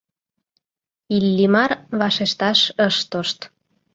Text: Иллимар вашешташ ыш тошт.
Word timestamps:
Иллимар 1.15 1.71
вашешташ 1.99 2.59
ыш 2.87 2.97
тошт. 3.09 3.39